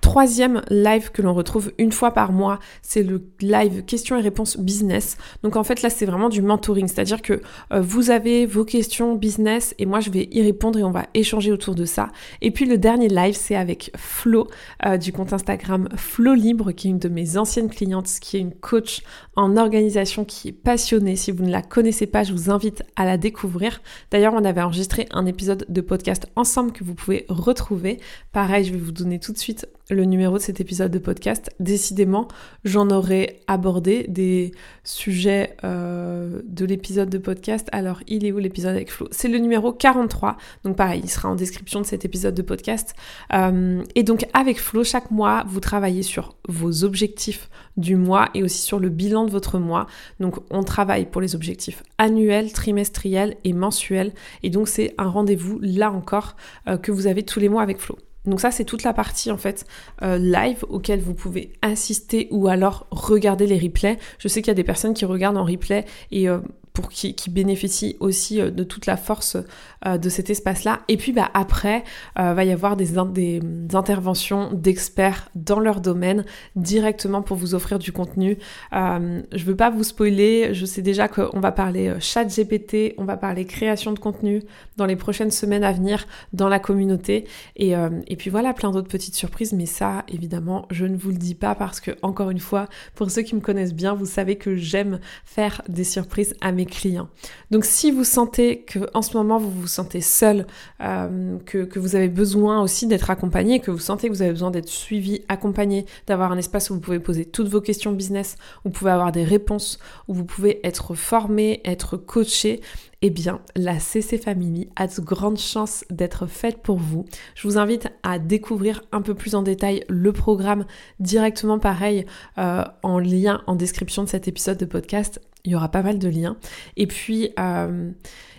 troisième 0.03 0.61
live 0.69 1.11
que 1.11 1.21
l'on 1.21 1.33
retrouve 1.33 1.71
une 1.77 1.93
fois 1.93 2.11
par 2.11 2.33
mois, 2.33 2.59
c'est 2.81 3.03
le 3.03 3.25
live 3.39 3.85
questions 3.85 4.17
et 4.17 4.21
réponses 4.21 4.57
business. 4.57 5.17
Donc 5.43 5.55
en 5.55 5.63
fait 5.63 5.81
là 5.81 5.89
c'est 5.89 6.05
vraiment 6.05 6.27
du 6.27 6.41
mentoring, 6.41 6.87
c'est-à-dire 6.89 7.21
que 7.21 7.41
euh, 7.71 7.79
vous 7.79 8.11
avez 8.11 8.45
vos 8.45 8.65
questions 8.65 9.15
business 9.15 9.73
et 9.79 9.85
moi 9.85 10.01
je 10.01 10.09
vais 10.09 10.27
y 10.29 10.41
répondre 10.41 10.77
et 10.77 10.83
on 10.83 10.91
va 10.91 11.05
échanger 11.13 11.53
autour 11.53 11.73
de 11.73 11.85
ça. 11.85 12.09
Et 12.41 12.51
puis 12.51 12.65
le 12.65 12.77
dernier 12.77 13.07
live 13.07 13.33
c'est 13.33 13.55
avec 13.55 13.91
Flo 13.95 14.49
euh, 14.85 14.97
du 14.97 15.13
compte 15.13 15.31
Instagram 15.31 15.87
Flo 15.95 16.33
Libre 16.33 16.73
qui 16.73 16.89
est 16.89 16.91
une 16.91 16.99
de 16.99 17.09
mes 17.09 17.37
anciennes 17.37 17.69
clientes, 17.69 18.09
qui 18.19 18.35
est 18.35 18.41
une 18.41 18.53
coach 18.53 19.03
en 19.37 19.55
organisation 19.55 20.25
qui 20.25 20.49
est 20.49 20.51
passionnée. 20.51 21.15
Si 21.15 21.31
vous 21.31 21.45
ne 21.45 21.51
la 21.51 21.61
connaissez 21.61 22.07
pas, 22.07 22.23
je 22.23 22.33
vous 22.33 22.51
invite 22.51 22.83
à 22.97 23.05
la 23.05 23.17
découvrir. 23.17 23.81
D'ailleurs 24.11 24.33
on 24.33 24.43
avait 24.43 24.61
enregistré 24.61 25.07
un 25.11 25.25
épisode 25.25 25.65
de 25.69 25.79
podcast 25.79 26.27
ensemble 26.35 26.73
que 26.73 26.83
vous 26.83 26.93
pouvez 26.93 27.25
retrouver. 27.29 28.01
Pareil, 28.33 28.65
je 28.65 28.73
vais 28.73 28.79
vous 28.79 28.91
donner 28.91 29.17
tout 29.17 29.31
de 29.31 29.37
suite 29.37 29.65
le 29.89 30.05
numéro 30.05 30.37
de 30.37 30.41
cet 30.41 30.61
épisode 30.61 30.91
de 30.91 30.99
podcast. 30.99 31.51
Décidément, 31.59 32.27
j'en 32.63 32.89
aurais 32.89 33.41
abordé 33.47 34.05
des 34.07 34.51
sujets 34.83 35.55
euh, 35.63 36.41
de 36.45 36.65
l'épisode 36.65 37.09
de 37.09 37.17
podcast. 37.17 37.67
Alors, 37.71 38.01
il 38.07 38.25
est 38.25 38.31
où 38.31 38.39
l'épisode 38.39 38.75
avec 38.75 38.91
Flo? 38.91 39.07
C'est 39.11 39.27
le 39.27 39.39
numéro 39.39 39.73
43. 39.73 40.37
Donc 40.63 40.77
pareil, 40.77 41.01
il 41.03 41.09
sera 41.09 41.29
en 41.29 41.35
description 41.35 41.81
de 41.81 41.85
cet 41.85 42.05
épisode 42.05 42.33
de 42.33 42.41
podcast. 42.41 42.95
Euh, 43.33 43.83
et 43.95 44.03
donc 44.03 44.25
avec 44.33 44.59
Flo, 44.59 44.83
chaque 44.83 45.11
mois, 45.11 45.43
vous 45.47 45.59
travaillez 45.59 46.03
sur 46.03 46.35
vos 46.47 46.83
objectifs 46.83 47.49
du 47.75 47.95
mois 47.95 48.29
et 48.33 48.43
aussi 48.43 48.61
sur 48.61 48.79
le 48.79 48.89
bilan 48.89 49.25
de 49.25 49.31
votre 49.31 49.59
mois. 49.59 49.87
Donc 50.19 50.35
on 50.49 50.63
travaille 50.63 51.05
pour 51.05 51.21
les 51.21 51.35
objectifs 51.35 51.83
annuels, 51.97 52.53
trimestriels 52.53 53.35
et 53.43 53.53
mensuels. 53.53 54.13
Et 54.43 54.49
donc 54.49 54.67
c'est 54.67 54.93
un 54.97 55.07
rendez-vous, 55.07 55.59
là 55.61 55.91
encore, 55.91 56.35
euh, 56.67 56.77
que 56.77 56.91
vous 56.91 57.07
avez 57.07 57.23
tous 57.23 57.39
les 57.39 57.49
mois 57.49 57.61
avec 57.61 57.79
Flo. 57.79 57.97
Donc 58.25 58.39
ça, 58.39 58.51
c'est 58.51 58.63
toute 58.63 58.83
la 58.83 58.93
partie 58.93 59.31
en 59.31 59.37
fait 59.37 59.65
euh, 60.01 60.17
live 60.17 60.63
auquel 60.69 61.01
vous 61.01 61.13
pouvez 61.13 61.51
assister 61.61 62.27
ou 62.31 62.47
alors 62.47 62.87
regarder 62.91 63.47
les 63.47 63.57
replays. 63.57 63.97
Je 64.19 64.27
sais 64.27 64.41
qu'il 64.41 64.49
y 64.49 64.51
a 64.51 64.55
des 64.55 64.63
personnes 64.63 64.93
qui 64.93 65.05
regardent 65.05 65.37
en 65.37 65.45
replay 65.45 65.85
et 66.11 66.29
euh, 66.29 66.39
pour 66.73 66.89
qui, 66.89 67.15
qui 67.15 67.29
bénéficient 67.29 67.95
aussi 67.99 68.37
de 68.39 68.63
toute 68.63 68.85
la 68.85 68.97
force 68.97 69.37
de 69.85 70.09
cet 70.09 70.29
espace-là. 70.29 70.79
Et 70.87 70.97
puis 70.97 71.11
bah, 71.11 71.29
après, 71.33 71.83
va 72.15 72.43
y 72.43 72.51
avoir 72.51 72.75
des, 72.75 72.93
des 73.11 73.41
interventions 73.73 74.51
d'experts 74.53 75.29
dans 75.35 75.59
leur 75.59 75.81
domaine 75.81 76.25
directement 76.55 77.21
pour 77.21 77.37
vous 77.37 77.53
offrir 77.53 77.79
du 77.79 77.91
contenu. 77.91 78.37
je 78.71 79.43
veux 79.43 79.55
pas 79.55 79.69
vous 79.69 79.83
spoiler, 79.83 80.53
je 80.53 80.65
sais 80.65 80.81
déjà 80.81 81.07
qu'on 81.07 81.39
va 81.39 81.51
parler 81.51 81.93
chat 81.99 82.25
GPT, 82.25 82.95
on 82.97 83.05
va 83.05 83.17
parler 83.17 83.45
création 83.45 83.91
de 83.91 83.99
contenu 83.99 84.41
dans 84.77 84.85
les 84.85 84.95
prochaines 84.95 85.31
semaines 85.31 85.63
à 85.63 85.71
venir 85.71 86.07
dans 86.33 86.49
la 86.49 86.59
communauté. 86.59 87.25
Et, 87.55 87.73
et 88.07 88.15
puis 88.15 88.29
voilà, 88.29 88.53
plein 88.53 88.71
d'autres 88.71 88.87
petites 88.87 89.15
surprises, 89.15 89.53
mais 89.53 89.65
ça, 89.65 90.03
évidemment, 90.07 90.65
je 90.71 90.85
ne 90.85 90.97
vous 90.97 91.09
le 91.09 91.17
dis 91.17 91.35
pas 91.35 91.55
parce 91.55 91.79
que, 91.79 91.91
encore 92.01 92.29
une 92.29 92.39
fois, 92.39 92.67
pour 92.95 93.11
ceux 93.11 93.21
qui 93.21 93.35
me 93.35 93.41
connaissent 93.41 93.73
bien, 93.73 93.93
vous 93.93 94.05
savez 94.05 94.37
que 94.37 94.55
j'aime 94.55 94.99
faire 95.25 95.61
des 95.67 95.83
surprises 95.83 96.35
à 96.41 96.51
mes 96.51 96.62
clients. 96.65 97.09
Donc, 97.51 97.65
si 97.65 97.91
vous 97.91 98.03
sentez 98.03 98.61
que 98.61 98.79
en 98.93 99.01
ce 99.01 99.15
moment 99.17 99.37
vous 99.37 99.51
vous 99.51 99.67
sentez 99.67 100.01
seul, 100.01 100.45
euh, 100.81 101.37
que, 101.45 101.79
vous 101.79 101.95
avez 101.95 102.09
besoin 102.09 102.61
aussi 102.61 102.87
d'être 102.87 103.09
accompagné, 103.09 103.59
que 103.59 103.71
vous 103.71 103.79
sentez 103.79 104.07
que 104.07 104.13
vous 104.13 104.21
avez 104.21 104.31
besoin 104.31 104.51
d'être 104.51 104.69
suivi, 104.69 105.21
accompagné, 105.29 105.85
d'avoir 106.07 106.31
un 106.31 106.37
espace 106.37 106.69
où 106.69 106.75
vous 106.75 106.79
pouvez 106.79 106.99
poser 106.99 107.25
toutes 107.25 107.47
vos 107.47 107.61
questions 107.61 107.91
business, 107.91 108.37
où 108.63 108.69
vous 108.69 108.73
pouvez 108.73 108.91
avoir 108.91 109.11
des 109.11 109.23
réponses, 109.23 109.79
où 110.07 110.13
vous 110.13 110.25
pouvez 110.25 110.65
être 110.65 110.95
formé, 110.95 111.61
être 111.65 111.97
coaché, 111.97 112.61
eh 113.05 113.09
bien, 113.09 113.41
la 113.57 113.79
CC 113.79 114.17
Family 114.17 114.69
a 114.77 114.87
de 114.87 115.01
grandes 115.01 115.37
chances 115.37 115.83
d'être 115.89 116.25
faite 116.25 116.61
pour 116.63 116.77
vous. 116.77 117.03
Je 117.35 117.45
vous 117.45 117.57
invite 117.57 117.89
à 118.01 118.17
découvrir 118.17 118.81
un 118.93 119.01
peu 119.01 119.13
plus 119.13 119.35
en 119.35 119.43
détail 119.43 119.83
le 119.89 120.13
programme 120.13 120.65
directement 121.01 121.59
pareil 121.59 122.05
euh, 122.37 122.63
en 122.81 122.99
lien 122.99 123.41
en 123.45 123.55
description 123.55 124.03
de 124.03 124.09
cet 124.09 124.29
épisode 124.29 124.57
de 124.57 124.65
podcast. 124.65 125.19
Il 125.45 125.51
y 125.51 125.55
aura 125.55 125.67
pas 125.67 125.81
mal 125.81 125.99
de 125.99 126.07
liens. 126.07 126.37
Et 126.77 126.87
puis, 126.87 127.31
euh, 127.37 127.91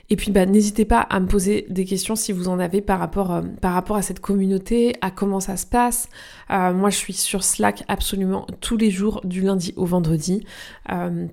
et 0.08 0.16
puis 0.16 0.32
bah, 0.32 0.46
n'hésitez 0.46 0.86
pas 0.86 1.00
à 1.00 1.20
me 1.20 1.26
poser 1.26 1.66
des 1.68 1.84
questions 1.84 2.16
si 2.16 2.32
vous 2.32 2.48
en 2.48 2.58
avez 2.58 2.80
par 2.80 2.98
rapport, 2.98 3.30
euh, 3.30 3.42
à 3.62 4.02
cette 4.02 4.20
communauté, 4.20 4.94
à 5.02 5.10
comment 5.10 5.38
ça 5.38 5.58
se 5.58 5.66
passe. 5.66 6.08
Euh, 6.50 6.72
moi 6.72 6.88
je 6.88 6.96
suis 6.96 7.12
sur 7.12 7.44
Slack 7.44 7.84
absolument 7.88 8.46
tous 8.62 8.78
les 8.78 8.90
jours 8.90 9.20
du 9.22 9.42
lundi 9.42 9.74
au 9.76 9.84
vendredi 9.84 10.46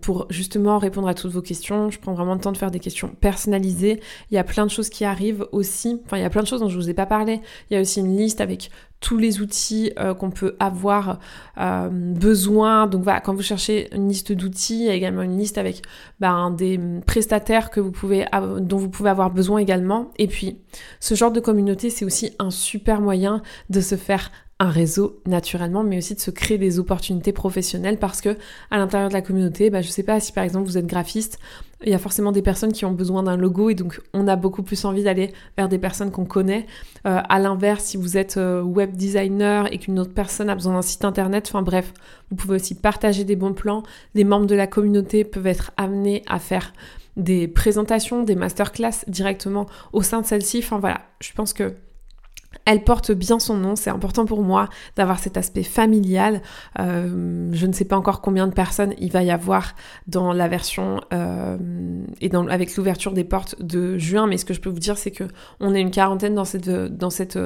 pour 0.01 0.27
justement 0.29 0.77
répondre 0.77 1.07
à 1.07 1.13
toutes 1.13 1.31
vos 1.31 1.41
questions. 1.41 1.89
Je 1.89 1.99
prends 1.99 2.13
vraiment 2.13 2.33
le 2.33 2.41
temps 2.41 2.51
de 2.51 2.57
faire 2.57 2.71
des 2.71 2.79
questions 2.79 3.07
personnalisées. 3.21 4.01
Il 4.29 4.35
y 4.35 4.37
a 4.37 4.43
plein 4.43 4.65
de 4.65 4.71
choses 4.71 4.89
qui 4.89 5.05
arrivent 5.05 5.47
aussi. 5.53 6.01
Enfin 6.05 6.17
il 6.17 6.21
y 6.21 6.25
a 6.25 6.29
plein 6.29 6.43
de 6.43 6.47
choses 6.47 6.59
dont 6.59 6.69
je 6.69 6.75
vous 6.75 6.89
ai 6.89 6.93
pas 6.93 7.05
parlé. 7.05 7.39
Il 7.69 7.75
y 7.75 7.77
a 7.77 7.81
aussi 7.81 8.01
une 8.01 8.17
liste 8.17 8.41
avec 8.41 8.71
tous 9.01 9.17
les 9.17 9.41
outils 9.41 9.91
euh, 9.99 10.13
qu'on 10.13 10.31
peut 10.31 10.55
avoir 10.59 11.19
euh, 11.59 11.89
besoin. 11.91 12.87
Donc 12.87 13.03
voilà, 13.03 13.19
quand 13.19 13.33
vous 13.33 13.41
cherchez 13.41 13.93
une 13.93 14.07
liste 14.07 14.31
d'outils, 14.31 14.79
il 14.79 14.85
y 14.85 14.89
a 14.89 14.93
également 14.93 15.23
une 15.23 15.37
liste 15.37 15.57
avec 15.57 15.81
ben, 16.19 16.51
des 16.51 16.79
prestataires 17.05 17.71
que 17.71 17.81
vous 17.81 17.91
pouvez, 17.91 18.25
dont 18.59 18.77
vous 18.77 18.89
pouvez 18.89 19.09
avoir 19.09 19.31
besoin 19.31 19.59
également. 19.59 20.11
Et 20.17 20.27
puis, 20.27 20.59
ce 20.99 21.15
genre 21.15 21.31
de 21.31 21.39
communauté, 21.39 21.89
c'est 21.89 22.05
aussi 22.05 22.31
un 22.39 22.51
super 22.51 23.01
moyen 23.01 23.41
de 23.69 23.81
se 23.81 23.95
faire 23.95 24.31
un 24.61 24.69
réseau 24.69 25.19
naturellement, 25.25 25.83
mais 25.83 25.97
aussi 25.97 26.13
de 26.13 26.19
se 26.19 26.29
créer 26.29 26.59
des 26.59 26.77
opportunités 26.77 27.31
professionnelles 27.31 27.97
parce 27.97 28.21
que 28.21 28.37
à 28.69 28.77
l'intérieur 28.77 29.09
de 29.09 29.13
la 29.15 29.23
communauté, 29.23 29.71
bah, 29.71 29.81
je 29.81 29.89
sais 29.89 30.03
pas 30.03 30.19
si 30.19 30.31
par 30.31 30.43
exemple 30.43 30.67
vous 30.67 30.77
êtes 30.77 30.85
graphiste, 30.85 31.39
il 31.83 31.89
y 31.89 31.95
a 31.95 31.97
forcément 31.97 32.31
des 32.31 32.43
personnes 32.43 32.71
qui 32.71 32.85
ont 32.85 32.91
besoin 32.91 33.23
d'un 33.23 33.37
logo 33.37 33.71
et 33.71 33.73
donc 33.73 33.99
on 34.13 34.27
a 34.27 34.35
beaucoup 34.35 34.61
plus 34.61 34.85
envie 34.85 35.01
d'aller 35.01 35.33
vers 35.57 35.67
des 35.67 35.79
personnes 35.79 36.11
qu'on 36.11 36.25
connaît. 36.25 36.67
Euh, 37.07 37.21
à 37.27 37.39
l'inverse, 37.39 37.85
si 37.85 37.97
vous 37.97 38.17
êtes 38.17 38.37
euh, 38.37 38.61
web 38.61 38.95
designer 38.95 39.67
et 39.73 39.79
qu'une 39.79 39.97
autre 39.97 40.13
personne 40.13 40.47
a 40.47 40.53
besoin 40.53 40.73
d'un 40.73 40.83
site 40.83 41.05
internet, 41.05 41.47
enfin 41.47 41.63
bref, 41.63 41.91
vous 42.29 42.35
pouvez 42.35 42.57
aussi 42.57 42.75
partager 42.75 43.23
des 43.23 43.35
bons 43.35 43.53
plans. 43.53 43.81
Les 44.13 44.23
membres 44.23 44.45
de 44.45 44.53
la 44.53 44.67
communauté 44.67 45.23
peuvent 45.23 45.47
être 45.47 45.71
amenés 45.75 46.21
à 46.27 46.37
faire 46.37 46.71
des 47.17 47.47
présentations, 47.47 48.21
des 48.21 48.35
masterclass 48.35 49.05
directement 49.07 49.65
au 49.91 50.03
sein 50.03 50.21
de 50.21 50.27
celle-ci. 50.27 50.59
Enfin 50.59 50.77
voilà, 50.77 51.01
je 51.19 51.33
pense 51.33 51.51
que 51.51 51.73
elle 52.65 52.83
porte 52.83 53.11
bien 53.11 53.39
son 53.39 53.55
nom, 53.55 53.75
c'est 53.75 53.89
important 53.89 54.25
pour 54.25 54.43
moi 54.43 54.69
d'avoir 54.95 55.19
cet 55.19 55.37
aspect 55.37 55.63
familial. 55.63 56.41
Euh, 56.79 57.49
je 57.51 57.65
ne 57.65 57.73
sais 57.73 57.85
pas 57.85 57.97
encore 57.97 58.21
combien 58.21 58.47
de 58.47 58.53
personnes 58.53 58.93
il 58.99 59.11
va 59.11 59.23
y 59.23 59.31
avoir 59.31 59.75
dans 60.07 60.33
la 60.33 60.47
version 60.47 61.01
euh, 61.13 61.57
et 62.19 62.29
dans, 62.29 62.47
avec 62.47 62.75
l'ouverture 62.75 63.13
des 63.13 63.23
portes 63.23 63.61
de 63.61 63.97
juin, 63.97 64.27
mais 64.27 64.37
ce 64.37 64.45
que 64.45 64.53
je 64.53 64.61
peux 64.61 64.69
vous 64.69 64.79
dire, 64.79 64.97
c'est 64.97 65.11
que 65.11 65.23
on 65.59 65.73
est 65.73 65.81
une 65.81 65.91
quarantaine 65.91 66.35
dans 66.35 66.45
cette, 66.45 66.69
dans 66.69 67.09
cette 67.09 67.39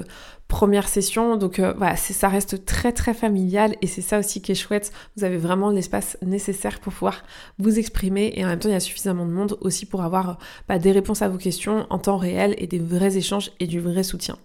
première 0.47 0.87
session. 0.87 1.37
Donc 1.37 1.59
euh, 1.59 1.73
voilà, 1.77 1.95
ça 1.95 2.29
reste 2.29 2.65
très 2.65 2.91
très 2.91 3.13
familial 3.13 3.75
et 3.81 3.87
c'est 3.87 4.01
ça 4.01 4.19
aussi 4.19 4.41
qui 4.41 4.51
est 4.51 4.55
chouette. 4.55 4.91
Vous 5.17 5.23
avez 5.23 5.37
vraiment 5.37 5.69
l'espace 5.69 6.17
nécessaire 6.21 6.79
pour 6.79 6.93
pouvoir 6.93 7.23
vous 7.57 7.79
exprimer 7.79 8.33
et 8.35 8.45
en 8.45 8.49
même 8.49 8.59
temps 8.59 8.69
il 8.69 8.73
y 8.73 8.75
a 8.75 8.79
suffisamment 8.79 9.25
de 9.25 9.31
monde 9.31 9.57
aussi 9.61 9.85
pour 9.85 10.03
avoir 10.03 10.37
bah, 10.67 10.79
des 10.79 10.91
réponses 10.91 11.21
à 11.21 11.29
vos 11.29 11.37
questions 11.37 11.85
en 11.89 11.99
temps 11.99 12.17
réel 12.17 12.55
et 12.57 12.67
des 12.67 12.79
vrais 12.79 13.17
échanges 13.17 13.51
et 13.59 13.67
du 13.67 13.79
vrai 13.79 14.03
soutien. 14.03 14.37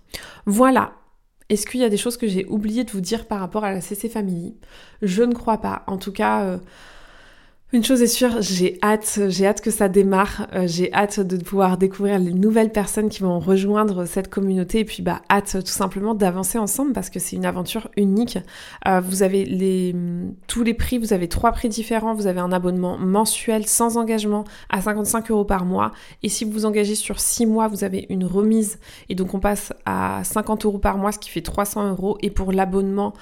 Voilà. 0.46 0.92
Est-ce 1.48 1.66
qu'il 1.66 1.80
y 1.80 1.84
a 1.84 1.88
des 1.88 1.96
choses 1.96 2.16
que 2.16 2.28
j'ai 2.28 2.46
oublié 2.46 2.84
de 2.84 2.92
vous 2.92 3.00
dire 3.00 3.26
par 3.26 3.40
rapport 3.40 3.64
à 3.64 3.72
la 3.72 3.80
CC 3.80 4.08
Family? 4.08 4.56
Je 5.02 5.24
ne 5.24 5.34
crois 5.34 5.58
pas. 5.58 5.82
En 5.88 5.96
tout 5.96 6.12
cas, 6.12 6.42
euh, 6.42 6.58
une 7.72 7.84
chose 7.84 8.02
est 8.02 8.08
sûre, 8.08 8.42
j'ai 8.42 8.80
hâte, 8.82 9.20
j'ai 9.28 9.46
hâte 9.46 9.60
que 9.60 9.70
ça 9.70 9.88
démarre, 9.88 10.48
euh, 10.54 10.64
j'ai 10.66 10.92
hâte 10.92 11.20
de 11.20 11.36
pouvoir 11.36 11.78
découvrir 11.78 12.18
les 12.18 12.32
nouvelles 12.32 12.72
personnes 12.72 13.08
qui 13.08 13.22
vont 13.22 13.38
rejoindre 13.38 14.06
cette 14.06 14.28
communauté 14.28 14.80
et 14.80 14.84
puis 14.84 15.04
bah 15.04 15.22
hâte 15.30 15.58
tout 15.60 15.70
simplement 15.70 16.14
d'avancer 16.14 16.58
ensemble 16.58 16.92
parce 16.92 17.10
que 17.10 17.20
c'est 17.20 17.36
une 17.36 17.46
aventure 17.46 17.88
unique. 17.96 18.40
Euh, 18.88 19.00
vous 19.00 19.22
avez 19.22 19.44
les 19.44 19.94
tous 20.48 20.64
les 20.64 20.74
prix, 20.74 20.98
vous 20.98 21.12
avez 21.12 21.28
trois 21.28 21.52
prix 21.52 21.68
différents, 21.68 22.12
vous 22.12 22.26
avez 22.26 22.40
un 22.40 22.50
abonnement 22.50 22.98
mensuel 22.98 23.64
sans 23.68 23.96
engagement 23.98 24.42
à 24.68 24.80
55 24.80 25.30
euros 25.30 25.44
par 25.44 25.64
mois 25.64 25.92
et 26.24 26.28
si 26.28 26.44
vous 26.44 26.50
vous 26.50 26.66
engagez 26.66 26.96
sur 26.96 27.20
6 27.20 27.46
mois, 27.46 27.68
vous 27.68 27.84
avez 27.84 28.06
une 28.10 28.24
remise 28.24 28.80
et 29.08 29.14
donc 29.14 29.32
on 29.32 29.38
passe 29.38 29.72
à 29.86 30.22
50 30.24 30.64
euros 30.64 30.78
par 30.78 30.98
mois, 30.98 31.12
ce 31.12 31.20
qui 31.20 31.30
fait 31.30 31.40
300 31.40 31.90
euros 31.90 32.18
et 32.20 32.30
pour 32.30 32.50
l'abonnement 32.50 33.12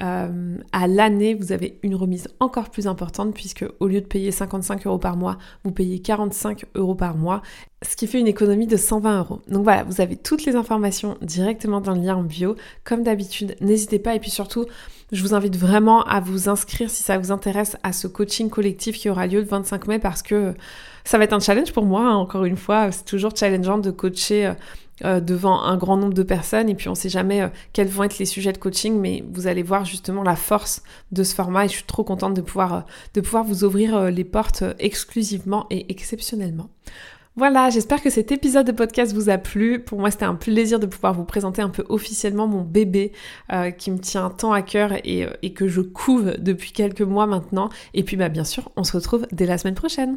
euh, 0.00 0.58
à 0.72 0.86
l'année, 0.86 1.34
vous 1.34 1.50
avez 1.50 1.80
une 1.82 1.96
remise 1.96 2.28
encore 2.38 2.70
plus 2.70 2.86
importante 2.86 3.34
puisque 3.34 3.64
au 3.80 3.88
lieu 3.88 3.95
de 4.00 4.06
payer 4.06 4.30
55 4.30 4.86
euros 4.86 4.98
par 4.98 5.16
mois, 5.16 5.38
vous 5.64 5.72
payez 5.72 6.00
45 6.00 6.64
euros 6.74 6.94
par 6.94 7.16
mois, 7.16 7.42
ce 7.82 7.96
qui 7.96 8.06
fait 8.06 8.18
une 8.18 8.26
économie 8.26 8.66
de 8.66 8.76
120 8.76 9.18
euros. 9.18 9.40
Donc 9.48 9.64
voilà, 9.64 9.84
vous 9.84 10.00
avez 10.00 10.16
toutes 10.16 10.44
les 10.44 10.56
informations 10.56 11.16
directement 11.22 11.80
dans 11.80 11.94
le 11.94 12.00
lien 12.00 12.16
en 12.16 12.22
bio. 12.22 12.56
Comme 12.84 13.02
d'habitude, 13.02 13.56
n'hésitez 13.60 13.98
pas 13.98 14.14
et 14.14 14.20
puis 14.20 14.30
surtout, 14.30 14.66
je 15.12 15.22
vous 15.22 15.34
invite 15.34 15.56
vraiment 15.56 16.02
à 16.04 16.20
vous 16.20 16.48
inscrire 16.48 16.90
si 16.90 17.02
ça 17.02 17.18
vous 17.18 17.32
intéresse 17.32 17.76
à 17.82 17.92
ce 17.92 18.06
coaching 18.06 18.50
collectif 18.50 18.98
qui 18.98 19.08
aura 19.08 19.26
lieu 19.26 19.40
le 19.40 19.46
25 19.46 19.86
mai 19.86 19.98
parce 19.98 20.22
que 20.22 20.54
ça 21.04 21.18
va 21.18 21.24
être 21.24 21.32
un 21.32 21.40
challenge 21.40 21.72
pour 21.72 21.84
moi, 21.84 22.02
hein, 22.02 22.16
encore 22.16 22.44
une 22.44 22.56
fois. 22.56 22.90
C'est 22.90 23.04
toujours 23.04 23.36
challengeant 23.36 23.78
de 23.78 23.90
coacher 23.90 24.52
euh, 25.04 25.20
devant 25.20 25.62
un 25.62 25.76
grand 25.76 25.98
nombre 25.98 26.14
de 26.14 26.22
personnes 26.22 26.70
et 26.70 26.74
puis 26.74 26.88
on 26.88 26.94
sait 26.94 27.10
jamais 27.10 27.42
euh, 27.42 27.48
quels 27.74 27.88
vont 27.88 28.04
être 28.04 28.18
les 28.18 28.24
sujets 28.24 28.52
de 28.52 28.56
coaching 28.56 28.98
mais 28.98 29.22
vous 29.30 29.46
allez 29.46 29.62
voir 29.62 29.84
justement 29.84 30.22
la 30.22 30.36
force 30.36 30.82
de 31.12 31.22
ce 31.22 31.34
format 31.34 31.66
et 31.66 31.68
je 31.68 31.74
suis 31.74 31.84
trop 31.84 32.02
contente 32.02 32.32
de 32.32 32.40
pouvoir, 32.40 32.74
euh, 32.74 32.80
de 33.12 33.20
pouvoir 33.20 33.44
vous 33.44 33.62
ouvrir 33.62 34.10
les 34.10 34.24
portes 34.24 34.64
exclusivement 34.78 35.66
et 35.68 35.90
exceptionnellement. 35.90 36.70
Voilà, 37.38 37.68
j'espère 37.68 38.00
que 38.00 38.08
cet 38.08 38.32
épisode 38.32 38.66
de 38.66 38.72
podcast 38.72 39.12
vous 39.12 39.28
a 39.28 39.36
plu. 39.36 39.80
Pour 39.80 39.98
moi, 39.98 40.10
c'était 40.10 40.24
un 40.24 40.34
plaisir 40.34 40.80
de 40.80 40.86
pouvoir 40.86 41.12
vous 41.12 41.24
présenter 41.24 41.60
un 41.60 41.68
peu 41.68 41.84
officiellement 41.90 42.48
mon 42.48 42.62
bébé 42.62 43.12
qui 43.76 43.90
me 43.90 43.98
tient 43.98 44.30
tant 44.30 44.54
à 44.54 44.62
cœur 44.62 44.92
et, 45.04 45.26
et 45.42 45.52
que 45.52 45.68
je 45.68 45.82
couve 45.82 46.36
depuis 46.38 46.72
quelques 46.72 47.02
mois 47.02 47.26
maintenant. 47.26 47.68
Et 47.92 48.04
puis, 48.04 48.16
bah, 48.16 48.30
bien 48.30 48.44
sûr, 48.44 48.70
on 48.76 48.84
se 48.84 48.96
retrouve 48.96 49.26
dès 49.32 49.44
la 49.44 49.58
semaine 49.58 49.74
prochaine. 49.74 50.16